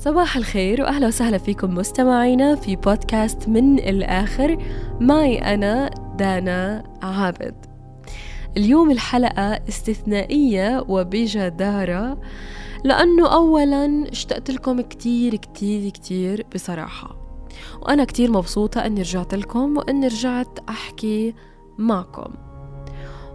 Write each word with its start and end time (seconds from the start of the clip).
صباح 0.00 0.36
الخير 0.36 0.82
وأهلا 0.82 1.06
وسهلا 1.06 1.38
فيكم 1.38 1.74
مستمعينا 1.74 2.54
في 2.54 2.76
بودكاست 2.76 3.48
من 3.48 3.78
الآخر. 3.78 4.58
معي 5.00 5.38
أنا 5.38 5.90
دانا 6.18 6.84
عابد. 7.02 7.54
اليوم 8.56 8.90
الحلقة 8.90 9.60
استثنائية 9.68 10.84
وبجدارة 10.88 12.20
لأنه 12.84 13.28
أولا 13.34 14.04
اشتقت 14.12 14.50
لكم 14.50 14.80
كتير 14.80 15.36
كتير 15.36 15.90
كتير 15.90 16.46
بصراحة 16.54 17.16
وأنا 17.82 18.04
كتير 18.04 18.30
مبسوطة 18.30 18.86
أني 18.86 19.00
رجعت 19.00 19.34
لكم 19.34 19.76
وأني 19.76 20.06
رجعت 20.06 20.58
أحكي 20.68 21.34
معكم. 21.78 22.34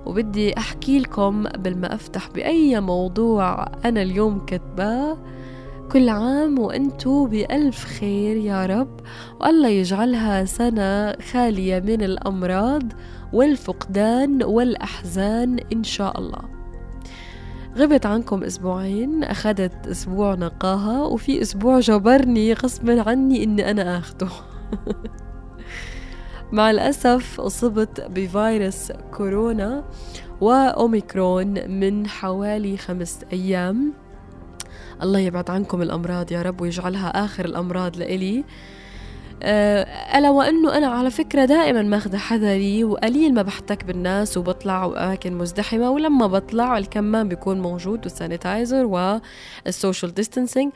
وبدي 0.06 0.58
أحكي 0.58 1.00
لكم 1.00 1.48
قبل 1.48 1.78
ما 1.78 1.96
أفتح 1.96 2.30
بأي 2.30 2.82
موضوع 2.82 3.66
أنا 3.86 4.02
اليوم 4.02 4.46
كتباه 4.46 5.18
كل 5.92 6.10
عام 6.10 6.60
وأنتو 6.60 7.26
بألف 7.26 7.86
خير 7.86 8.38
يا 8.38 8.66
رب. 8.66 9.00
والله 9.42 9.70
يجعلها 9.70 10.46
سنة 10.46 11.14
خالية 11.32 11.80
من 11.80 12.02
الأمراض 12.02 12.84
والفقدان 13.34 14.44
والأحزان 14.44 15.60
إن 15.74 15.84
شاء 15.84 16.20
الله. 16.20 16.42
غبت 17.78 18.06
عنكم 18.06 18.44
أسبوعين 18.44 19.24
أخذت 19.24 19.88
أسبوع 19.88 20.36
نقاهة 20.36 21.08
وفي 21.08 21.42
أسبوع 21.42 21.80
جبرني 21.80 22.54
غصبا 22.54 23.10
عني 23.10 23.44
إني 23.44 23.72
أنا 23.72 23.98
أخده. 23.98 24.28
مع 26.52 26.72
الأسف 26.72 27.42
أصبت 27.42 28.02
بفيروس 28.02 28.92
كورونا 28.92 29.84
وأوميكرون 30.42 31.70
من 31.70 32.08
حوالي 32.08 32.78
خمس 32.78 33.20
أيام. 33.34 33.94
الله 35.04 35.20
يبعد 35.20 35.50
عنكم 35.50 35.82
الأمراض 35.82 36.32
يا 36.32 36.42
رب 36.42 36.62
ويجعلها 36.62 37.26
آخر 37.26 37.46
الأمراض 37.46 37.98
لإلي. 37.98 38.44
آه، 39.44 39.84
ألا 40.18 40.30
وأنه 40.30 40.78
أنا 40.78 40.88
على 40.88 41.12
فكرة 41.12 41.46
دائما 41.46 41.82
ماخذة 41.82 42.18
حذري 42.18 42.84
وقليل 42.84 43.34
ما 43.34 43.42
بحتك 43.42 43.84
بالناس 43.84 44.38
وبطلع 44.38 44.86
أماكن 44.86 45.38
مزدحمة 45.38 45.90
ولما 45.90 46.28
بطلع 46.28 46.78
الكمام 46.78 47.30
بيكون 47.30 47.62
موجود 47.62 48.00
وال 48.04 48.19
sanitizer 48.19 48.86
وال 49.66 49.78
social 49.78 50.14
distancing. 50.14 50.72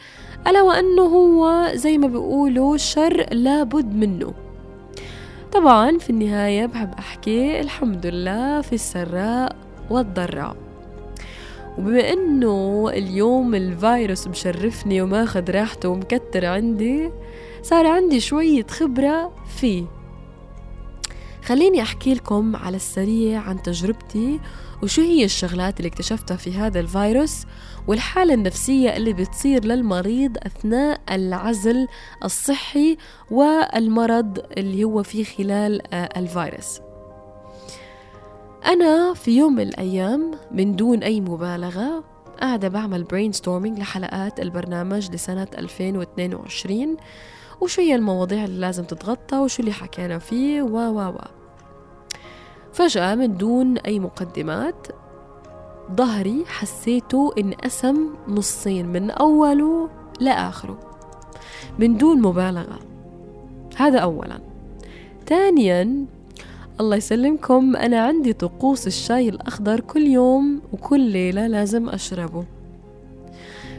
ألا 0.47 0.62
وأنه 0.62 1.02
هو 1.02 1.67
زي 1.73 1.97
ما 1.97 2.08
بيقولوا 2.08 2.78
شر 2.78 3.25
لابد 3.31 3.95
منه. 3.95 4.34
طبعا 5.52 5.97
في 5.97 6.09
النهاية 6.09 6.66
بحب 6.66 6.94
أحكي 7.00 7.59
الحمد 7.59 8.06
لله 8.06 8.62
في 8.62 8.73
السراء 8.73 9.56
والضراء. 9.90 10.69
وبما 11.80 12.13
إنه 12.13 12.89
اليوم 12.89 13.55
الفيروس 13.55 14.27
مشرفني 14.27 15.02
وماخذ 15.02 15.52
راحته 15.52 15.89
ومكتر 15.89 16.45
عندي 16.45 17.11
صار 17.63 17.88
عندي 17.88 18.19
شوية 18.19 18.67
خبرة 18.67 19.35
فيه. 19.59 19.85
خليني 21.45 21.81
أحكي 21.81 22.13
لكم 22.13 22.55
على 22.55 22.75
السريع 22.75 23.39
عن 23.41 23.61
تجربتي 23.61 24.39
وشو 24.83 25.02
هي 25.02 25.25
الشغلات 25.25 25.77
اللي 25.77 25.88
اكتشفتها 25.88 26.38
في 26.38 26.52
هذا 26.52 26.80
الفيروس 26.80 27.45
والحالة 27.88 28.33
النفسية 28.33 28.97
اللي 28.97 29.13
بتصير 29.13 29.66
للمريض 29.66 30.38
أثناء 30.38 31.02
العزل 31.11 31.88
الصحي 32.23 32.97
والمرض 33.31 34.39
اللي 34.57 34.83
هو 34.83 35.03
فيه 35.03 35.23
خلال 35.23 35.94
آه، 35.94 36.19
الفيروس. 36.19 36.80
أنا 38.66 39.14
في 39.14 39.38
يوم 39.38 39.56
من 39.56 39.62
الأيام 39.62 40.32
من 40.52 40.76
دون 40.76 41.04
أي 41.04 41.22
مبالغة 41.22 42.04
قاعدة 42.42 42.68
بعمل 42.68 43.03
brainstorming 43.03 43.80
لحلقات 43.80 44.40
البرنامج 44.40 45.12
لسنة 45.12 45.47
2022 45.58 46.98
وشو 47.62 47.81
هي 47.81 47.96
المواضيع 47.96 48.46
اللي 48.46 48.59
لازم 48.59 48.84
تتغطى 48.84 49.38
وشو 49.38 49.59
اللي 49.59 49.74
حكينا 49.74 50.19
فيه 50.19 50.62
و 50.62 50.78
و 50.78 51.09
و. 51.09 51.18
فجأة 52.74 53.16
من 53.16 53.38
دون 53.38 53.78
أي 53.78 54.00
مقدمات 54.00 54.88
ظهري 55.96 56.46
حسيته 56.48 57.34
انقسم 57.38 58.14
نصين 58.28 58.88
من 58.88 59.12
أوله 59.12 59.90
لآخره 60.19 60.80
من 61.80 61.98
دون 61.98 62.22
مبالغة. 62.22 62.80
هذا 63.78 64.00
أولا. 64.00 64.40
ثانيا 65.28 66.06
الله 66.79 66.95
يسلمكم. 66.95 67.75
أنا 67.75 68.00
عندي 68.00 68.34
طقوس 68.34 68.88
الشاي 68.88 69.29
الأخضر 69.29 69.79
كل 69.79 70.01
يوم 70.01 70.62
وكل 70.73 71.00
ليلة 71.00 71.47
لازم 71.47 71.90
أشربه. 71.90 72.45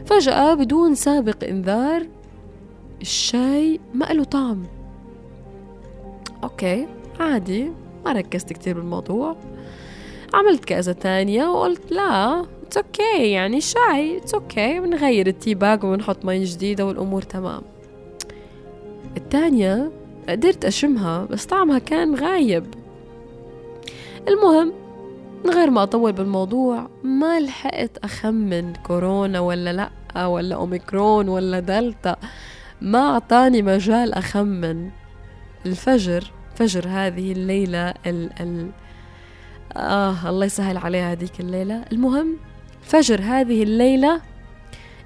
فجأة 0.07 0.55
بدون 0.55 0.95
سابق 0.95 1.45
إنذار 1.45 2.07
الشاي 3.01 3.81
ما 3.95 4.05
له 4.05 4.25
طعم. 4.25 4.63
okay 6.43 6.87
عادي 7.21 7.71
ما 8.05 8.13
ركزت 8.13 8.53
كتير 8.53 8.75
بالموضوع. 8.75 9.37
عملت 10.35 10.65
كذا 10.65 10.93
تانية 10.93 11.47
وقلت 11.47 11.93
لا 11.93 12.41
it's 12.41 12.77
okay. 12.77 13.31
يعني 13.31 13.61
شاي 13.61 14.17
it's 14.17 14.35
okay. 14.35 14.81
بنغير 14.81 15.27
ال 15.27 15.34
tea 15.34 15.55
bag 15.55 15.85
وبنحط 15.85 16.25
مي 16.25 16.45
جديدة 16.45 16.87
والأمور 16.87 17.23
تمام. 17.23 17.63
التانية 19.17 19.91
قدرت 20.29 20.65
أشمها 20.65 21.25
بس 21.25 21.47
طعمها 21.47 21.79
كان 21.79 22.15
غايب. 22.15 22.80
المهم 24.29 24.73
من 25.45 25.51
غير 25.51 25.71
ما 25.71 25.83
أطول 25.83 26.13
بالموضوع 26.13 26.89
ما 27.03 27.41
لحقت 27.41 27.99
أخمن 27.99 28.75
كورونا 28.75 29.41
ولا 29.41 29.73
لأ 29.73 30.27
ولا 30.27 30.55
أوميكرون 30.55 31.29
ولا 31.29 31.61
دلتا. 31.61 32.17
ما 32.81 32.99
أعطاني 32.99 33.63
مجال 33.63 34.15
أخمن. 34.15 34.91
الفجر 35.67 36.33
فجر 36.55 36.89
هذه 36.89 37.33
الليلة 37.33 37.89
ال 37.89 38.31
ال 38.41 38.71
آه 39.77 40.29
الله 40.29 40.47
يسهل 40.47 40.77
عليها 40.77 41.13
هذيك 41.13 41.41
الليلة. 41.41 41.85
المهم 41.93 42.37
فجر 42.83 43.21
هذه 43.23 43.63
الليلة 43.63 44.21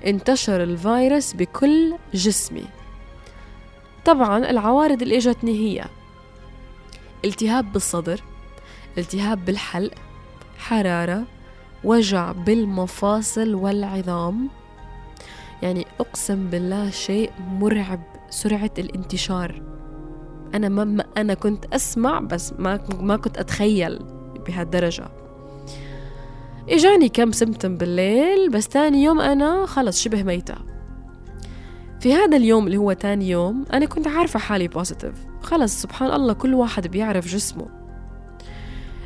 انتشر 0.06 0.62
الفيروس 0.62 1.32
بكل 1.32 1.94
جسمي. 2.14 2.64
طبعا 4.04 4.50
العوارض 4.50 5.02
اللي 5.02 5.16
إجتني 5.16 5.52
هي 5.52 5.84
التهاب 7.24 7.72
بالصدر 7.72 8.20
التهاب 8.98 9.44
بالحلق 9.44 9.94
حرارة 10.58 11.24
وجع 11.84 12.32
بالمفاصل 12.32 13.54
والعظام. 13.54 14.48
يعني 15.62 15.86
أقسم 16.00 16.50
بالله 16.50 16.90
شيء 16.90 17.30
مرعب 17.38 18.00
سرعة 18.30 18.70
الانتشار. 18.78 19.62
أنا 20.54 20.68
ما 20.68 21.04
أنا 21.16 21.34
كنت 21.34 21.64
أسمع 21.74 22.20
بس 22.20 22.52
ما 22.58 22.80
ما 23.00 23.16
كنت 23.16 23.38
أتخيل 23.38 23.98
بهالدرجة. 24.46 25.08
إجاني 26.68 27.08
كم 27.08 27.32
symptom 27.32 27.76
بالليل 27.76 28.50
بس 28.50 28.68
تاني 28.68 29.02
يوم 29.02 29.20
أنا 29.20 29.66
خلص 29.66 30.02
شبه 30.02 30.22
ميتة. 30.22 30.54
في 32.00 32.14
هذا 32.14 32.36
اليوم 32.36 32.66
اللي 32.66 32.76
هو 32.76 32.92
تاني 32.92 33.30
يوم 33.30 33.64
أنا 33.72 33.86
كنت 33.86 34.08
عارفة 34.08 34.38
حالي 34.38 34.68
positive 34.68 35.14
خلص 35.42 35.82
سبحان 35.82 36.12
الله 36.12 36.32
كل 36.32 36.54
واحد 36.54 36.86
بيعرف 36.86 37.26
جسمه. 37.26 37.83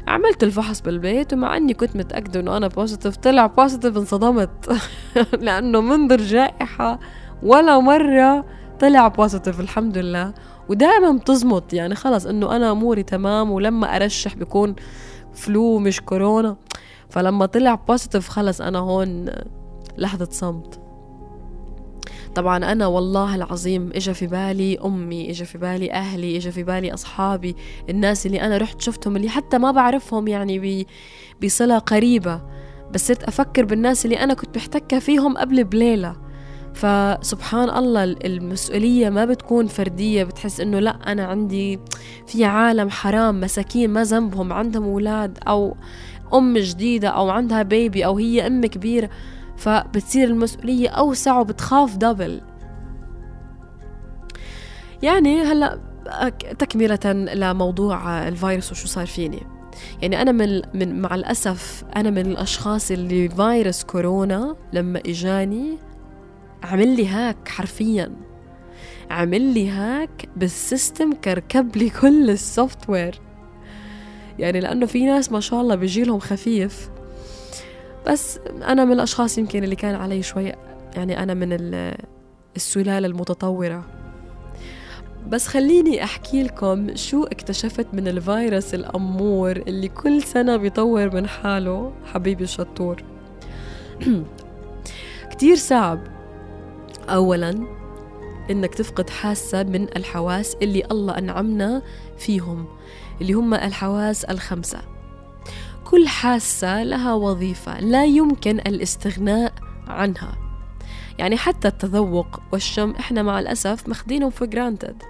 عملت 0.08 0.42
الفحص 0.42 0.80
بالبيت 0.80 1.32
ومع 1.32 1.56
إني 1.56 1.74
كنت 1.74 1.96
متأكدة 1.96 2.40
إنه 2.40 2.56
أنا 2.56 2.68
positive 2.68 3.16
طلع 3.16 3.46
positive 3.46 3.96
انصدمت. 3.96 4.76
لأنه 5.44 5.80
منذ 5.80 6.12
الجائحة 6.12 6.98
ولا 7.42 7.78
مرة 7.78 8.44
طلع 8.80 9.08
positive 9.08 9.60
الحمد 9.60 9.98
لله. 9.98 10.34
ودائما 10.68 11.12
بتزمط. 11.12 11.72
يعني 11.72 11.94
خلص 11.94 12.26
إنه 12.26 12.56
أنا 12.56 12.70
أموري 12.70 13.02
تمام 13.02 13.50
ولما 13.50 13.96
أرشح 13.96 14.34
بيكون 14.34 14.74
فلو 15.34 15.78
مش 15.78 16.00
كورونا. 16.00 16.56
فلما 17.10 17.46
طلع 17.46 17.74
بوزيتيف 17.74 18.28
خلص 18.28 18.60
أنا 18.60 18.78
هون 18.78 19.26
لحظة 19.98 20.28
صمت. 20.30 20.87
طبعا 22.34 22.72
أنا 22.72 22.86
والله 22.86 23.34
العظيم 23.34 23.90
إجا 23.94 24.12
في 24.12 24.26
بالي 24.26 24.78
أمي 24.84 25.30
إجا 25.30 25.44
في 25.44 25.58
بالي 25.58 25.92
أهلي 25.92 26.36
إجا 26.36 26.50
في 26.50 26.62
بالي 26.62 26.94
أصحابي 26.94 27.56
الناس 27.88 28.26
اللي 28.26 28.40
أنا 28.40 28.56
رحت 28.56 28.80
شفتهم 28.80 29.16
اللي 29.16 29.28
حتى 29.28 29.58
ما 29.58 29.70
بعرفهم 29.70 30.28
يعني 30.28 30.86
بصلة 31.44 31.78
قريبة. 31.78 32.40
بس 32.92 33.08
صرت 33.08 33.22
أفكر 33.22 33.64
بالناس 33.64 34.04
اللي 34.04 34.16
أنا 34.20 34.34
كنت 34.34 34.56
محتكة 34.56 34.98
فيهم 34.98 35.36
قبل 35.36 35.64
بليلة. 35.64 36.16
فسبحان 36.74 37.70
الله 37.70 38.04
المسؤولية 38.04 39.10
ما 39.10 39.24
بتكون 39.24 39.66
فردية. 39.66 40.24
بتحس 40.24 40.60
إنه 40.60 40.78
لأ 40.78 40.98
أنا 41.12 41.24
عندي 41.24 41.80
في 42.26 42.44
عالم 42.44 42.90
حرام 42.90 43.40
مساكين 43.40 43.90
ما 43.90 44.04
ذنبهم 44.04 44.52
عندهم 44.52 44.84
أولاد 44.84 45.38
أو 45.48 45.76
أم 46.34 46.58
جديدة 46.58 47.08
أو 47.08 47.30
عندها 47.30 47.62
بيبي 47.62 48.06
أو 48.06 48.18
هي 48.18 48.46
أم 48.46 48.66
كبيرة. 48.66 49.10
فبتصير 49.58 50.28
المسؤولية 50.28 50.88
أوسع 50.88 51.38
وبتخاف 51.38 51.96
دبل 51.96 52.40
يعني 55.02 55.42
هلا 55.42 55.78
تكملة 56.58 57.12
لموضوع 57.34 58.28
الفيروس 58.28 58.72
وشو 58.72 58.86
صار 58.86 59.06
فيني. 59.06 59.42
يعني 60.02 60.22
أنا 60.22 60.32
من, 60.32 60.62
من 60.74 61.00
مع 61.00 61.14
الأسف 61.14 61.84
أنا 61.96 62.10
من 62.10 62.26
الأشخاص 62.26 62.90
اللي 62.90 63.28
فيروس 63.28 63.84
كورونا 63.84 64.56
لما 64.72 65.00
إجاني 65.06 65.78
عمل 66.62 66.96
لي 66.96 67.08
هاك 67.08 67.48
حرفيا. 67.48 68.12
عمل 69.10 69.54
لي 69.54 69.70
hack 69.70 70.28
بال 70.36 70.55
system 70.55 71.12
كركب 71.12 71.76
لي 71.76 71.90
كل 71.90 72.30
ال 72.30 72.90
software 72.90 73.20
يعني 74.38 74.60
لأنه 74.60 74.86
في 74.86 75.06
ناس 75.06 75.32
ما 75.32 75.40
شاء 75.40 75.60
الله 75.60 75.74
بيجيلهم 75.74 76.18
خفيف. 76.18 76.90
بس 78.06 78.38
أنا 78.62 78.84
من 78.84 78.92
الأشخاص 78.92 79.38
يمكن 79.38 79.64
اللي 79.64 79.76
كان 79.76 79.94
علي 79.94 80.22
شوي 80.22 80.52
يعني 80.96 81.22
أنا 81.22 81.34
من 81.34 81.56
السلالة 82.56 83.06
المتطورة. 83.06 83.84
بس 85.28 85.46
خليني 85.46 86.04
أحكي 86.04 86.42
لكم 86.42 86.96
شو 86.96 87.24
اكتشفت 87.24 87.86
من 87.92 88.08
الفيروس 88.08 88.74
الأمور 88.74 89.56
اللي 89.56 89.88
كل 89.88 90.22
سنة 90.22 90.56
بيطور 90.56 91.14
من 91.14 91.28
حاله 91.28 91.92
حبيبي 92.04 92.44
الشطور. 92.44 93.02
كتير 95.30 95.56
صعب. 95.56 96.00
أولا 97.08 97.66
إنك 98.50 98.74
تفقد 98.74 99.10
حاسة 99.10 99.62
من 99.62 99.82
الحواس 99.96 100.56
اللي 100.62 100.84
الله 100.90 101.18
أنعمنا 101.18 101.82
فيهم 102.18 102.66
اللي 103.20 103.32
هم 103.32 103.54
الحواس 103.54 104.24
الخمسة. 104.24 104.97
كل 105.90 106.08
حاسة 106.08 106.82
لها 106.82 107.14
وظيفة 107.14 107.80
لا 107.80 108.04
يمكن 108.04 108.58
الاستغناء 108.58 109.52
عنها. 109.86 110.34
يعني 111.18 111.36
حتى 111.36 111.68
التذوق 111.68 112.40
والشم 112.52 112.90
إحنا 112.90 113.22
مع 113.22 113.40
الأسف 113.40 113.88
مخدينهم 113.88 114.30
في 114.30 114.46
جرانتد 114.46 115.02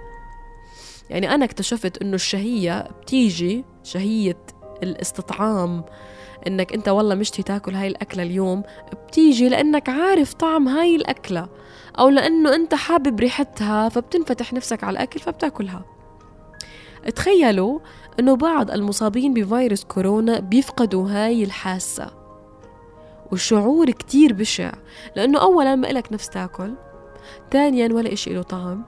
يعني 1.09 1.35
أنا 1.35 1.45
اكتشفت 1.45 2.01
إنه 2.01 2.15
الشهية 2.15 2.87
بتيجي 3.01 3.65
شهية 3.83 4.37
الاستطعام 4.83 5.83
إنك 6.47 6.73
أنت 6.73 6.89
والله 6.89 7.15
مشتي 7.15 7.43
تاكل 7.43 7.75
هاي 7.75 7.87
الأكلة 7.87 8.23
اليوم 8.23 8.63
بتيجي 9.07 9.49
لأنك 9.49 9.89
عارف 9.89 10.33
طعم 10.33 10.67
هاي 10.67 10.95
الأكلة. 10.95 11.47
أو 11.99 12.09
لأنه 12.09 12.55
أنت 12.55 12.75
حابب 12.75 13.19
ريحتها 13.19 13.89
فبتنفتح 13.89 14.53
نفسك 14.53 14.83
على 14.83 14.93
الأكل 14.93 15.19
فبتاكلها. 15.19 15.85
تخيلوا 17.15 17.79
أنه 18.19 18.35
بعض 18.35 18.71
المصابين 18.71 19.33
بفيروس 19.33 19.83
كورونا 19.83 20.39
بيفقدوا 20.39 21.09
هاي 21.09 21.43
الحاسة. 21.43 22.11
والشعور 23.31 23.91
كتير 23.91 24.33
بشع 24.33 24.71
لأنه 25.15 25.41
أولا 25.41 25.75
ما 25.75 25.89
إلك 25.89 26.13
نفس 26.13 26.29
تاكل 26.29 26.73
ثانيا 27.51 27.93
ولا 27.93 28.13
إشي 28.13 28.33
له 28.33 28.41
طعم 28.41 28.83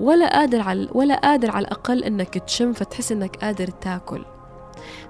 ولا 0.00 0.38
قادر 0.38 0.60
على 0.60 0.88
ولا 0.92 1.14
قادر 1.14 1.50
على 1.50 1.66
الأقل 1.66 2.04
إنك 2.04 2.38
تشم 2.38 2.72
فتحس 2.72 3.12
إنك 3.12 3.36
قادر 3.36 3.66
تاكل. 3.66 4.24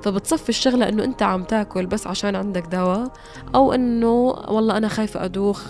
فبتصفي 0.02 0.48
الشغلة 0.48 0.88
إنه 0.88 1.04
أنت 1.04 1.22
عم 1.22 1.44
تاكل 1.44 1.86
بس 1.86 2.06
عشان 2.06 2.36
عندك 2.36 2.66
دواء 2.66 3.12
أو 3.54 3.72
إنه 3.72 4.22
والله 4.28 4.76
أنا 4.76 4.88
خايفة 4.88 5.24
أدوخ 5.24 5.64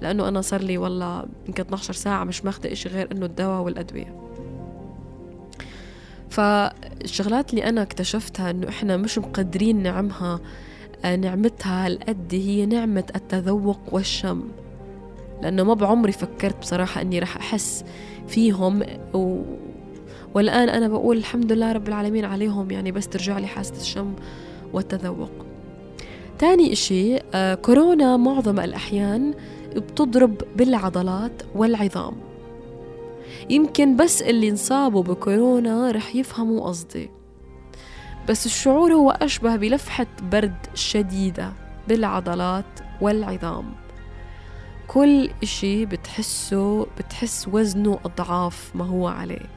لأنه 0.00 0.28
أنا 0.28 0.40
صار 0.40 0.60
لي 0.60 0.78
والله 0.78 1.24
يمكن 1.48 1.62
12 1.62 1.94
ساعة 1.94 2.24
مش 2.24 2.44
ماخذة 2.44 2.72
إشي 2.72 2.88
غير 2.88 3.08
إنه 3.12 3.26
الدواء 3.26 3.62
والأدوية. 3.62 4.31
فالشغلات 6.32 7.50
اللي 7.50 7.64
أنا 7.64 7.82
اكتشفتها 7.82 8.50
إنه 8.50 8.68
إحنا 8.68 8.96
مش 8.96 9.18
مقدرين 9.18 9.82
نعمها 9.82 10.40
آه، 11.04 11.16
نعمتها 11.16 11.86
هالقد 11.86 12.28
هي 12.32 12.66
نعمة 12.66 13.04
التذوق 13.16 13.80
والشم. 13.92 14.42
لأنه 15.42 15.62
ما 15.62 15.74
بعمري 15.74 16.12
فكرت 16.12 16.60
بصراحة 16.60 17.00
إني 17.00 17.18
رح 17.18 17.36
أحس 17.36 17.84
فيهم 18.28 18.82
و... 19.14 19.42
والآن 20.34 20.68
أنا 20.68 20.88
بقول 20.88 21.16
الحمد 21.16 21.52
لله 21.52 21.72
رب 21.72 21.88
العالمين 21.88 22.24
عليهم 22.24 22.70
يعني 22.70 22.92
بس 22.92 23.08
ترجع 23.08 23.38
لي 23.38 23.46
حاسة 23.46 23.76
الشم 23.76 24.14
والتذوق. 24.72 25.30
تاني 26.38 26.72
إشي 26.72 27.18
آه 27.34 27.54
كورونا 27.54 28.16
معظم 28.16 28.60
الأحيان 28.60 29.34
بتضرب 29.76 30.42
بالعضلات 30.56 31.42
والعظام. 31.54 32.31
يمكن 33.50 33.96
بس 33.96 34.22
اللي 34.22 34.48
انصابوا 34.48 35.02
بكورونا 35.02 35.90
رح 35.90 36.16
يفهموا 36.16 36.68
قصدي. 36.68 37.10
بس 38.28 38.46
الشعور 38.46 38.92
هو 38.92 39.10
أشبه 39.10 39.56
بلفحة 39.56 40.06
برد 40.22 40.66
شديدة 40.74 41.52
بالعضلات 41.88 42.80
والعظام. 43.00 43.74
كل 44.88 45.30
إشي 45.42 45.86
بتحسه 45.86 46.86
بتحس 46.98 47.48
وزنه 47.52 47.98
أضعاف 48.04 48.70
ما 48.74 48.84
هو 48.84 49.08
عليه. 49.08 49.50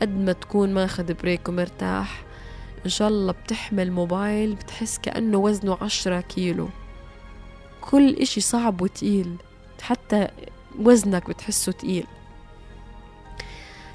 قد 0.00 0.18
ما 0.18 0.32
تكون 0.32 0.74
ماخد 0.74 1.12
بريك 1.12 1.48
ومرتاح 1.48 2.22
إن 2.84 2.90
شاء 2.90 3.08
الله 3.08 3.32
بتحمل 3.32 3.92
موبايل 3.92 4.54
بتحس 4.54 4.98
كأنه 4.98 5.38
وزنه 5.38 5.78
عشرة 5.80 6.20
كيلو. 6.20 6.68
كل 7.80 8.14
إشي 8.14 8.40
صعب 8.40 8.82
وتقيل 8.82 9.36
حتى 9.82 10.28
وزنك 10.78 11.28
بتحسه 11.28 11.72
تقيل. 11.72 12.06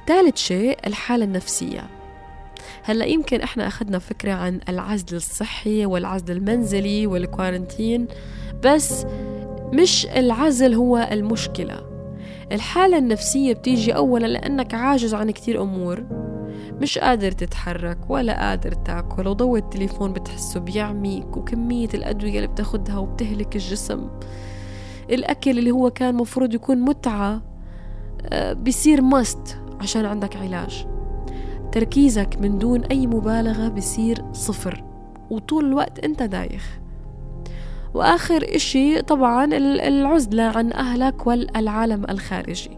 ثالث 0.08 0.38
شيء 0.38 0.78
الحالة 0.88 1.26
النفسية. 1.26 1.88
هلأ 2.84 3.06
يمكن 3.06 3.42
إحنا 3.42 3.68
أخذنا 3.68 4.00
فكرة 4.00 4.32
عن 4.32 4.60
العزل 4.70 5.16
الصحي 5.16 5.86
والعزل 5.86 6.32
المنزلي 6.32 7.08
والكوارنتين 7.08 8.08
بس 8.64 9.06
مش 9.74 10.06
العزل 10.06 10.74
هو 10.74 11.10
المشكلة. 11.12 11.82
الحالة 12.52 12.98
النفسية 12.98 13.54
بتيجي 13.54 13.96
أولا 13.96 14.28
لأنك 14.28 14.74
عاجز 14.74 15.14
عن 15.14 15.32
كتير 15.32 15.62
أمور. 15.62 16.04
مش 16.82 16.98
قادر 16.98 17.32
تتحرك 17.32 17.98
ولا 18.10 18.40
قادر 18.50 18.72
تاكل 18.72 19.28
وضوء 19.28 19.58
التليفون 19.60 20.14
بتحسه 20.14 20.60
بيعميك 20.60 21.38
وكمية 21.38 21.90
الأدوية 21.94 22.36
اللي 22.36 22.48
بتاخدها 22.48 22.98
وبتهلك 22.98 23.56
الجسم. 23.56 24.10
الأكل 25.10 25.60
اللي 25.60 25.72
هو 25.72 25.90
كان 25.90 26.16
مفروض 26.16 26.54
يكون 26.54 26.78
متعة 26.82 27.42
آه، 28.26 28.54
بيصير 28.54 29.02
مست 29.02 29.58
عشان 29.82 30.06
عندك 30.06 30.36
علاج. 30.38 30.88
تركيزك 31.72 32.38
من 32.42 32.58
دون 32.58 32.84
أي 32.84 33.08
مبالغة 33.08 33.68
بصير 33.68 34.26
صفر 34.32 34.84
وطول 35.30 35.66
الوقت 35.66 36.00
أنت 36.00 36.24
دايخ. 36.24 36.80
وآخر 37.94 38.56
إشي 38.56 39.02
طبعا 39.02 39.46
العزلة 39.88 40.44
عن 40.44 40.74
أهلك 40.74 41.28
والعالم 41.28 42.06
الخارجي. 42.10 42.78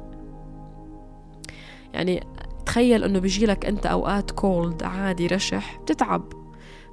يعني 1.93 2.23
تخيل 2.65 3.03
إنه 3.03 3.19
بيجي 3.19 3.45
لك 3.45 3.65
أنت 3.65 3.85
أوقات 3.85 4.31
كولد 4.31 4.83
عادي 4.83 5.27
رشح 5.27 5.79
بتتعب. 5.81 6.23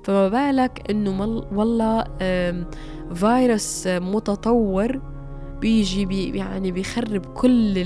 فما 0.05 0.29
بالك 0.29 0.91
إنه 0.91 1.43
والله 1.53 2.05
فيروس 3.15 3.87
متطور 3.87 5.14
بيجي 5.65 6.07
بي 6.07 6.39
يعني 6.39 6.73
بيخرب 6.73 7.27
كل 7.27 7.79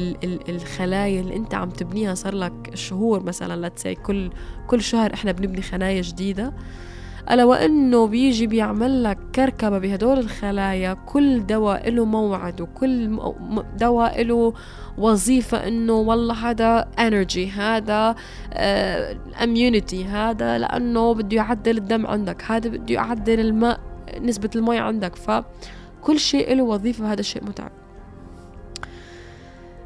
الخلايا 0.48 1.20
اللي 1.20 1.36
انت 1.36 1.54
عم 1.54 1.70
تبنيها. 1.70 2.14
صار 2.14 2.34
لك 2.34 2.70
شهور 2.74 3.22
مثلا 3.22 3.60
لا 3.60 3.92
كل 3.92 4.30
كل 4.66 4.82
شهر 4.82 5.14
إحنا 5.14 5.32
بنبني 5.32 5.62
خلايا 5.62 6.02
جديدة. 6.02 6.52
ألا 7.30 7.44
وأنه 7.44 8.06
بيجي 8.06 8.46
بيعمل 8.46 9.02
لك 9.04 9.18
كركبة 9.34 9.78
بهدول 9.78 10.18
الخلايا 10.18 10.94
كل 10.94 11.46
دواء 11.46 11.90
له 11.90 12.04
موعد 12.04 12.60
وكل 12.60 13.18
دواء 13.76 14.22
له 14.22 14.52
وظيفة 14.98 15.68
أنه 15.68 15.92
والله 15.92 16.34
هذا 16.34 16.88
energy 16.98 17.50
هذا 17.50 18.14
immunity 19.42 20.04
uh, 20.04 20.06
هذا 20.06 20.58
لأنه 20.58 21.14
بده 21.14 21.36
يعدل 21.36 21.76
الدم 21.78 22.06
عندك 22.06 22.44
هذا 22.44 22.68
بده 22.70 22.94
يعدل 22.94 23.40
الماء 23.40 23.80
نسبة 24.22 24.50
الماء 24.56 24.76
عندك. 24.76 25.14
فكل 26.02 26.20
شيء 26.20 26.54
له 26.54 26.62
وظيفة 26.62 27.12
هذا 27.12 27.20
الشيء 27.20 27.44
متعب. 27.44 27.70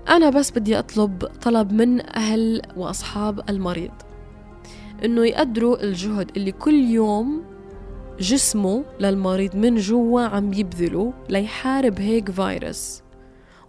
أنا 0.09 0.31
بس 0.31 0.51
بدي 0.51 0.79
أطلب 0.79 1.25
طلب 1.43 1.73
من 1.73 2.07
أهل 2.17 2.63
وأصحاب 2.77 3.51
المريض 3.51 3.93
إنه 5.05 5.27
يقدروا 5.27 5.83
الجهد 5.83 6.31
اللي 6.37 6.53
كل 6.53 6.75
يوم 6.75 7.43
جسمه 8.21 8.85
للمريض 9.01 9.57
من 9.57 9.77
جوا 9.77 10.21
عم 10.21 10.53
يبذله 10.53 11.13
ليحارب 11.29 12.01
هيك 12.01 12.31
فيروس. 12.31 13.03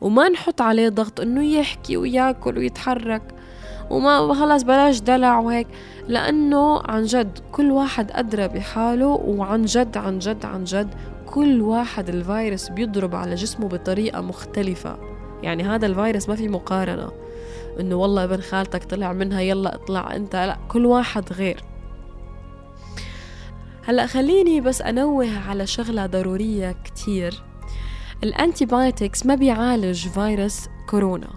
وما 0.02 0.30
نحط 0.30 0.62
عليه 0.62 0.90
ضغط 0.90 1.20
إنه 1.20 1.44
يحكي 1.44 1.98
وياكل 1.98 2.58
ويتحرك 2.58 3.22
وما 3.90 4.34
خلاص 4.34 4.64
بلاش 4.64 5.00
دلع 5.00 5.40
وهيك 5.40 5.68
لأنه 6.08 6.80
عن 6.80 7.04
جد 7.04 7.40
كل 7.52 7.72
واحد 7.72 8.12
أدرى 8.12 8.48
بحاله 8.48 9.08
وعن 9.08 9.66
جد 9.66 9.98
عن 9.98 10.20
جد 10.20 10.46
عن 10.46 10.64
جد 10.64 10.94
كل 11.34 11.62
واحد 11.62 12.10
الفيروس 12.10 12.70
بيضرب 12.70 13.16
على 13.16 13.36
جسمه 13.36 13.68
بطريقة 13.68 14.22
مختلفة. 14.22 14.98
يعني 15.44 15.64
هذا 15.64 15.86
الفيروس 15.86 16.30
ما 16.30 16.36
في 16.36 16.48
مقارنة. 16.48 17.12
إنه 17.80 17.96
والله 17.96 18.24
ابن 18.24 18.42
خالتك 18.42 18.84
طلع 18.84 19.14
منها 19.14 19.42
يلا 19.42 19.76
اطلع 19.76 20.16
أنت. 20.16 20.36
لا 20.36 20.58
كل 20.68 20.86
واحد 20.86 21.34
غير. 21.34 21.64
هلأ 23.86 24.06
خليني 24.06 24.62
بس 24.62 24.82
أنوه 24.82 25.38
على 25.38 25.68
شغلة 25.68 26.06
ضرورية 26.06 26.76
كتير. 26.84 27.44
ال 28.24 28.32
antibiotics 28.32 29.26
ما 29.26 29.36
بيعالج 29.36 30.08
فيروس 30.08 30.68
كورونا. 30.90 31.30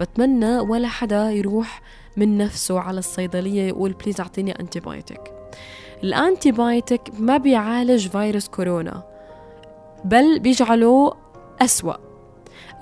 بتمنى 0.00 0.58
ولا 0.58 0.88
حدا 0.88 1.30
يروح 1.30 1.82
من 2.16 2.38
نفسه 2.38 2.80
على 2.80 2.98
الصيدلية 2.98 3.68
يقول 3.68 3.92
please 3.92 4.20
أعطيني 4.20 4.60
antibiotic 4.60 5.20
ال 6.04 6.13
antibiotic 6.13 7.02
ما 7.18 7.36
بيعالج 7.36 8.08
فيروس 8.08 8.48
كورونا. 8.48 9.15
بل 10.06 10.38
بيجعله 10.38 11.12
أسوأ. 11.60 11.94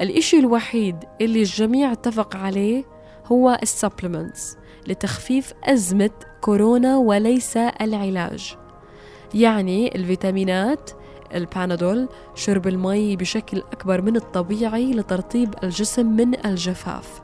الإشي 0.00 0.38
الوحيد 0.38 0.96
اللي 1.20 1.38
الجميع 1.38 1.92
اتفق 1.92 2.36
عليه 2.36 2.84
هو 3.26 3.58
ال 3.62 3.70
supplements 3.70 4.56
لتخفيف 4.86 5.52
أزمة 5.64 6.10
كورونا 6.40 6.96
وليس 6.96 7.56
العلاج. 7.56 8.56
يعني 9.34 9.94
الفيتامينات 9.94 10.90
البانادول 11.34 12.08
شرب 12.34 12.66
المي 12.66 13.16
بشكل 13.16 13.58
أكبر 13.58 14.02
من 14.02 14.16
الطبيعي 14.16 14.92
لترطيب 14.92 15.54
الجسم 15.62 16.06
من 16.06 16.46
الجفاف. 16.46 17.22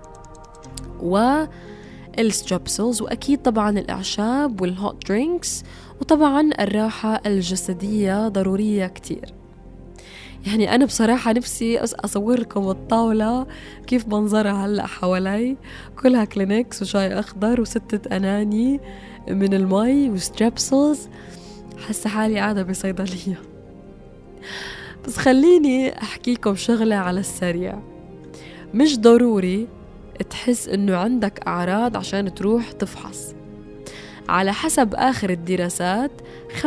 والستربسلز 2.19 3.03
وأكيد 3.03 3.43
طبعا 3.43 3.71
الأعشاب 3.71 4.61
وال 4.61 4.79
hot 4.79 5.07
drinks 5.07 5.63
وطبعا 6.01 6.51
الراحة 6.61 7.21
الجسدية 7.27 8.29
ضرورية 8.29 8.87
كتير. 8.87 9.40
يعني 10.47 10.75
أنا 10.75 10.85
بصراحة 10.85 11.33
نفسي 11.33 11.79
أصور 11.79 12.41
لكم 12.41 12.71
الطاولة 12.71 13.47
كيف 13.87 14.09
منظرها 14.09 14.67
هلأ 14.67 14.87
حوالي. 14.87 15.57
كلها 16.03 16.25
كلينكس 16.25 16.83
وشاي 16.83 17.19
أخضر 17.19 17.61
وستة 17.61 18.17
قناني 18.17 18.81
من 19.29 19.55
المي 19.55 20.11
وستريبسلز. 20.11 21.09
حاسة 21.87 22.11
حالي 22.11 22.39
قاعدة 22.39 22.63
بصيدلية. 22.63 23.41
بس 25.07 25.17
خليني 25.17 26.03
أحكيكم 26.03 26.55
شغلة 26.55 26.97
على 26.97 27.21
السريع. 27.21 27.79
مش 28.75 28.99
ضروري 28.99 29.69
تحس 30.31 30.69
إنه 30.69 30.97
عندك 30.97 31.41
أعراض 31.47 31.97
عشان 31.97 32.35
تروح 32.35 32.73
تفحص. 32.73 33.35
على 34.31 34.53
حسب 34.53 34.95
آخر 34.95 35.31
الدراسات 35.31 36.11
45% 36.63 36.65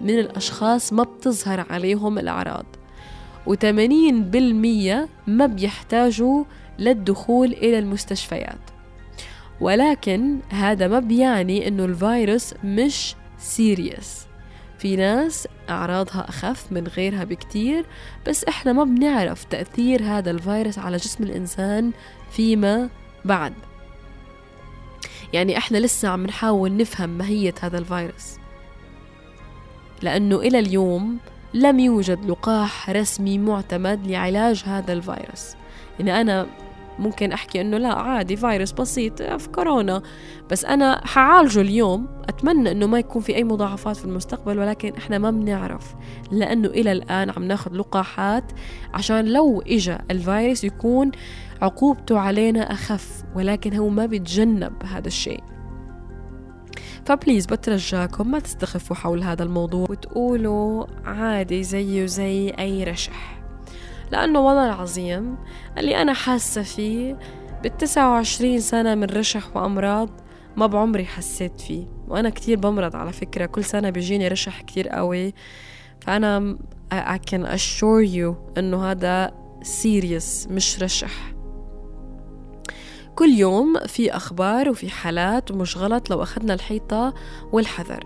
من 0.00 0.18
الأشخاص 0.18 0.92
ما 0.92 1.02
بتظهر 1.02 1.66
عليهم 1.70 2.18
الأعراض 2.18 2.66
و80% 3.48 5.08
ما 5.26 5.46
بيحتاجوا 5.46 6.44
للدخول 6.78 7.52
إلى 7.52 7.78
المستشفيات. 7.78 8.58
ولكن 9.60 10.38
هذا 10.50 10.88
ما 10.88 10.98
بيعني 10.98 11.68
إنه 11.68 11.84
الفيروس 11.84 12.54
مش 12.64 13.14
سيريس. 13.38 14.26
في 14.78 14.96
ناس 14.96 15.48
أعراضها 15.70 16.28
أخف 16.28 16.72
من 16.72 16.86
غيرها 16.86 17.24
بكتير 17.24 17.86
بس 18.26 18.44
إحنا 18.44 18.72
ما 18.72 18.84
بنعرف 18.84 19.44
تأثير 19.44 20.02
هذا 20.02 20.30
الفيروس 20.30 20.78
على 20.78 20.96
جسم 20.96 21.24
الإنسان 21.24 21.92
فيما 22.30 22.88
بعد. 23.24 23.52
يعني 25.34 25.58
إحنا 25.58 25.78
لسه 25.78 26.08
عم 26.08 26.26
نحاول 26.26 26.76
نفهم 26.76 27.10
ماهية 27.10 27.54
هذا 27.60 27.78
الفيروس. 27.78 28.36
لأنه 30.02 30.36
إلى 30.36 30.58
اليوم 30.58 31.18
لم 31.54 31.78
يوجد 31.78 32.24
لقاح 32.30 32.90
رسمي 32.90 33.38
معتمد 33.38 34.06
لعلاج 34.06 34.62
هذا 34.66 34.92
الفيروس. 34.92 35.54
يعني 35.98 36.20
أنا 36.20 36.46
ممكن 36.98 37.32
أحكي 37.32 37.60
إنه 37.60 37.78
لا 37.78 37.94
عادي 37.94 38.36
فيروس 38.36 38.72
بسيط 38.72 39.22
في 39.22 39.48
كورونا. 39.48 40.02
بس 40.50 40.64
أنا 40.64 41.06
حعالجه 41.06 41.60
اليوم 41.60 42.06
أتمنى 42.28 42.70
إنه 42.70 42.86
ما 42.86 42.98
يكون 42.98 43.22
في 43.22 43.36
أي 43.36 43.44
مضاعفات 43.44 43.96
في 43.96 44.04
المستقبل 44.04 44.58
ولكن 44.58 44.92
إحنا 44.96 45.18
ما 45.18 45.30
بنعرف. 45.30 45.94
لأنه 46.30 46.68
إلى 46.68 46.92
الآن 46.92 47.30
عم 47.30 47.44
ناخذ 47.44 47.74
لقاحات 47.76 48.52
عشان 48.94 49.24
لو 49.24 49.62
إجا 49.66 49.98
الفيروس 50.10 50.64
يكون 50.64 51.10
عقوبته 51.62 52.18
علينا 52.18 52.72
أخف 52.72 53.24
ولكن 53.34 53.74
هو 53.74 53.88
ما 53.88 54.06
بيتجنب 54.06 54.72
هذا 54.84 55.06
الشيء. 55.06 55.42
فبليز 57.04 57.46
بترجاكم 57.46 58.30
ما 58.30 58.38
تستخفوا 58.38 58.96
حول 58.96 59.22
هذا 59.22 59.42
الموضوع. 59.42 59.86
وتقولوا 59.90 60.84
عادي 61.04 61.62
زيه 61.62 62.06
زي 62.06 62.50
أي 62.58 62.84
رشح. 62.84 63.42
لأنه 64.12 64.40
والله 64.40 64.66
العظيم 64.66 65.36
اللي 65.78 66.02
أنا 66.02 66.12
حاسة 66.12 66.62
فيه 66.62 67.18
بالتسعة 67.62 68.10
وعشرين 68.10 68.60
سنة 68.60 68.94
من 68.94 69.04
رشح 69.04 69.56
وأمراض 69.56 70.10
ما 70.56 70.66
بعمري 70.66 71.04
حسيت 71.04 71.60
فيه. 71.60 71.86
وأنا 72.08 72.30
كتير 72.30 72.58
بمرض 72.58 72.96
على 72.96 73.12
فكرة. 73.12 73.46
كل 73.46 73.64
سنة 73.64 73.90
بيجيني 73.90 74.28
رشح 74.28 74.60
كتير 74.60 74.88
قوي. 74.88 75.34
فأنا 76.00 76.58
I 76.92 77.18
can 77.30 77.46
assure 77.46 78.06
you 78.14 78.58
إنه 78.58 78.90
هذا 78.90 79.32
serious 79.82 80.50
مش 80.50 80.82
رشح. 80.82 81.33
كل 83.14 83.28
يوم 83.28 83.78
في 83.86 84.16
أخبار 84.16 84.68
وفي 84.68 84.90
حالات 84.90 85.50
ومش 85.50 85.76
غلط 85.76 86.10
لو 86.10 86.22
أخذنا 86.22 86.54
الحيطة 86.54 87.14
والحذر. 87.52 88.04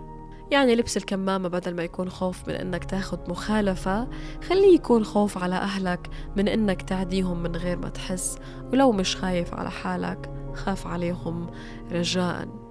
يعني 0.50 0.74
لبس 0.74 0.96
الكمامة 0.96 1.48
بدل 1.48 1.74
ما 1.76 1.82
يكون 1.82 2.10
خوف 2.10 2.48
من 2.48 2.54
إنك 2.54 2.84
تاخد 2.84 3.30
مخالفة 3.30 4.08
خليه 4.48 4.74
يكون 4.74 5.04
خوف 5.04 5.38
على 5.38 5.54
أهلك 5.54 6.10
من 6.36 6.48
إنك 6.48 6.82
تعديهم 6.82 7.42
من 7.42 7.56
غير 7.56 7.78
ما 7.78 7.88
تحس 7.88 8.38
ولو 8.72 8.92
مش 8.92 9.16
خايف 9.16 9.54
على 9.54 9.70
حالك 9.70 10.30
خاف 10.54 10.86
عليهم 10.86 11.50
رجاءً. 11.92 12.67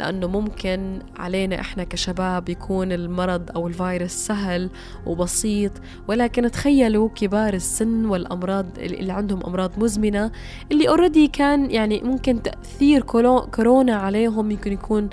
لأنه 0.00 0.26
ممكن 0.26 0.98
علينا 1.16 1.60
إحنا 1.60 1.84
كشباب 1.84 2.48
يكون 2.48 2.92
المرض 2.92 3.50
أو 3.56 3.68
الفيروس 3.68 4.10
سهل 4.10 4.70
وبسيط 5.06 5.72
ولكن 6.08 6.50
تخيلوا 6.50 7.08
كبار 7.08 7.54
السن 7.54 8.04
والأمراض 8.04 8.66
اللي 8.78 9.12
عندهم 9.12 9.42
أمراض 9.46 9.78
مزمنة 9.78 10.30
اللي 10.72 10.88
اوريدي 10.88 11.28
كان 11.28 11.70
يعني 11.70 12.00
ممكن 12.02 12.42
تأثير 12.42 13.02
كورونا 13.50 13.96
عليهم 13.96 14.50
يمكن 14.50 14.72
يكون 14.72 15.10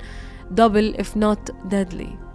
double 0.54 0.96
if 0.98 1.18
not 1.18 1.52
deadly. 1.70 2.26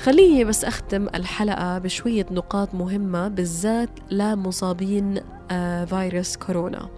خليني 0.00 0.44
بس 0.44 0.64
أختم 0.64 1.08
الحلقة 1.14 1.78
بشوية 1.78 2.26
نقاط 2.30 2.74
مهمة 2.74 3.28
بالذات 3.28 3.90
لمصابين 4.10 5.20
آه، 5.50 5.84
فيروس 5.84 6.36
كورونا. 6.36 6.88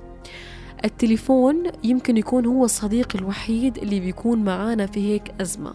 التليفون 0.85 1.63
يمكن 1.85 2.17
يكون 2.17 2.47
هو 2.47 2.65
الصديق 2.65 3.17
الوحيد 3.17 3.79
اللي 3.79 4.01
بيكون 4.01 4.45
معانا 4.45 4.87
في 4.87 5.13
هيك 5.13 5.35
أزمة. 5.41 5.75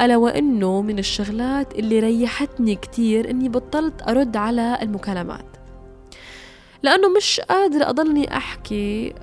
ألا 0.00 0.16
وإنه 0.16 0.82
من 0.82 0.98
الشغلات 0.98 1.74
اللي 1.74 2.00
ريحتني 2.00 2.74
كتير 2.74 3.30
إني 3.30 3.48
بطلت 3.48 4.02
أرد 4.08 4.36
على 4.36 4.78
المكالمات. 4.82 5.44
لأنه 6.82 7.08
مش 7.08 7.40
قادرة 7.40 7.88
أضلني 7.88 8.36
أحكي. 8.36 9.14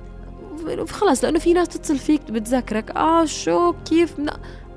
خلاص 0.88 1.24
لأنه 1.24 1.38
في 1.38 1.52
ناس 1.52 1.68
تتصل 1.68 1.98
فيك 1.98 2.30
بتذكرك 2.30 2.90
آه 2.90 3.24
شو؟ 3.24 3.72
كيف؟ 3.72 4.14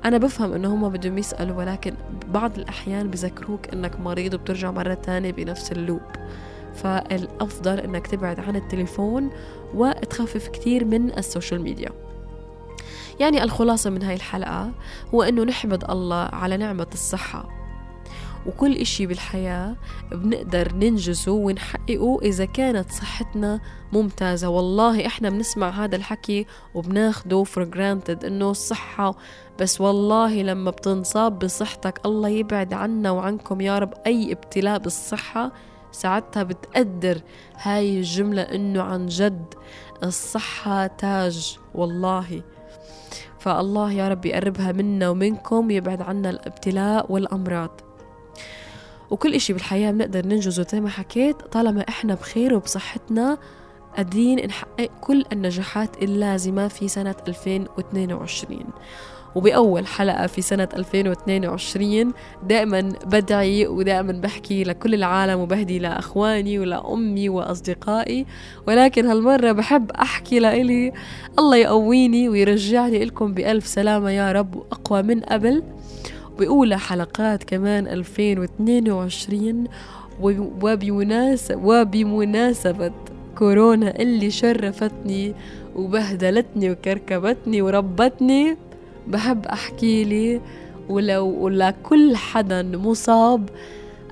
أنا 0.04 0.18
بفهم 0.18 0.52
إنه 0.52 0.74
هم 0.74 0.88
بدهم 0.88 1.18
يسألوا 1.18 1.56
ولكن 1.56 1.94
بعض 2.28 2.58
الأحيان 2.58 3.10
بذكروك 3.10 3.68
إنك 3.68 4.00
مريض 4.00 4.34
وبترجع 4.34 4.70
مرة 4.70 4.94
تانية 4.94 5.32
بنفس 5.32 5.72
اللوب. 5.72 6.00
فالأفضل 6.74 7.78
إنك 7.78 8.06
تبعد 8.06 8.40
عن 8.40 8.56
التليفون 8.56 9.30
وتخفف 9.74 10.48
كثير 10.48 10.84
من 10.84 11.18
السوشيال 11.18 11.62
ميديا. 11.62 11.90
يعني 13.20 13.42
الخلاصة 13.42 13.90
من 13.90 14.02
هاي 14.02 14.14
الحلقة 14.14 14.70
هو 15.14 15.22
أنه 15.22 15.44
نحمد 15.44 15.90
الله 15.90 16.24
على 16.32 16.56
نعمة 16.56 16.86
الصحة. 16.92 17.48
وكل 18.46 18.76
إشي 18.76 19.06
بالحياة 19.06 19.76
بنقدر 20.12 20.74
ننجزه 20.74 21.32
ونحققه 21.32 22.18
إذا 22.22 22.44
كانت 22.44 22.92
صحتنا 22.92 23.60
ممتازة. 23.92 24.48
والله 24.48 25.06
إحنا 25.06 25.30
بنسمع 25.30 25.70
هذا 25.70 25.96
الحكي 25.96 26.46
وبناخده 26.74 27.44
for 27.44 27.62
granted 27.74 28.24
إنه 28.24 28.50
الصحة 28.50 29.14
بس 29.60 29.80
والله 29.80 30.42
لما 30.42 30.70
بتنصاب 30.70 31.38
بصحتك 31.38 32.00
الله 32.06 32.28
يبعد 32.28 32.72
عنا 32.72 33.10
وعنكم 33.10 33.60
يا 33.60 33.78
رب. 33.78 33.94
أي 34.06 34.32
ابتلاء 34.32 34.78
بالصحة 34.78 35.52
ساعتها 35.94 36.42
بتقدر 36.42 37.20
هاي 37.56 37.98
الجملة 37.98 38.42
إنه 38.42 38.82
عن 38.82 39.06
جد 39.06 39.54
الصحة 40.02 40.86
تاج 40.86 41.58
والله. 41.74 42.42
فالله 43.38 43.92
يا 43.92 44.08
رب 44.08 44.26
يقربها 44.26 44.72
منا 44.72 45.08
ومنكم 45.08 45.66
ويبعد 45.66 46.02
عنا 46.02 46.30
الابتلاء 46.30 47.12
والأمراض. 47.12 47.80
وكل 49.10 49.34
إشي 49.34 49.52
بالحياة 49.52 49.90
بنقدر 49.90 50.26
ننجزه 50.26 50.66
زي 50.72 50.80
ما 50.80 50.88
حكيت 50.88 51.42
طالما 51.42 51.84
إحنا 51.88 52.14
بخير 52.14 52.54
وبصحتنا 52.54 53.38
قادرين 53.96 54.46
نحقق 54.46 54.90
كل 55.00 55.24
النجاحات 55.32 56.02
اللازمة 56.02 56.68
في 56.68 56.88
سنة 56.88 57.14
2022 57.28 58.64
وبأول 59.34 59.86
حلقة 59.86 60.26
في 60.26 60.42
سنة 60.42 60.68
2022 60.76 62.12
دائما 62.48 62.92
بدعي 63.06 63.66
ودائما 63.66 64.12
بحكي 64.12 64.64
لكل 64.64 64.94
العالم 64.94 65.40
وبهدي 65.40 65.78
لأخواني 65.78 66.58
ولأمي 66.58 67.28
وأصدقائي. 67.28 68.26
ولكن 68.68 69.06
هالمرة 69.06 69.52
بحب 69.52 69.90
أحكي 69.90 70.38
لإلي 70.38 70.92
الله 71.38 71.56
يقويني 71.56 72.28
ويرجعني 72.28 73.04
لكم 73.04 73.34
بألف 73.34 73.66
سلامة 73.66 74.10
يا 74.10 74.32
رب 74.32 74.56
وأقوى 74.56 75.02
من 75.02 75.20
قبل. 75.20 75.62
بأولى 76.38 76.78
حلقات 76.78 77.44
كمان 77.44 77.86
2022 77.88 79.64
وبمناسبة, 80.20 81.56
وبمناسبة 81.64 82.92
كورونا 83.38 83.96
اللي 83.96 84.30
شرفتني 84.30 85.34
وبهدلتني 85.76 86.70
وكركبتني 86.70 87.62
وربتني 87.62 88.56
بحب 89.06 89.46
أحكي 89.46 90.04
لي 90.04 90.40
ولو 90.88 91.26
ولكل 91.26 92.16
حدا 92.16 92.62
مصاب 92.62 93.48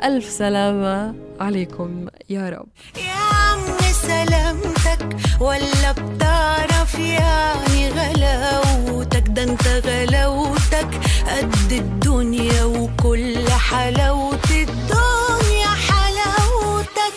ألف 0.05 0.29
سلامة 0.29 1.15
عليكم 1.41 2.07
يا 2.31 2.51
رب. 2.51 2.67
يا 2.97 3.13
عم 3.13 3.61
سلامتك 3.93 5.17
ولا 5.41 5.93
بتعرف 5.93 6.99
يعني 6.99 7.89
غلاوتك؟ 7.91 9.25
ده 9.29 9.43
أنت 9.43 9.67
غلاوتك 9.69 10.89
قد 11.29 11.73
الدنيا 11.73 12.65
وكل 12.65 13.49
حلاوة 13.51 14.39
الدنيا 14.51 15.69
حلاوتك. 15.89 17.17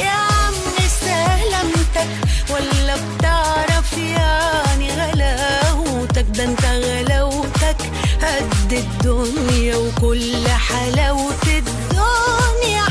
يا 0.00 0.10
عم 0.10 0.54
سلامتك 1.00 2.08
ولا 2.50 2.94
بتعرف 2.96 3.31
ده 6.42 6.48
انت 6.48 6.64
غلاوتك 6.64 7.76
قد 8.22 8.72
الدنيا 8.72 9.76
وكل 9.76 10.48
حلاوة 10.48 11.42
الدنيا. 11.46 12.81